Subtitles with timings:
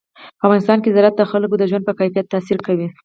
[0.37, 2.87] په افغانستان کې زراعت د خلکو د ژوند په کیفیت تاثیر کوي.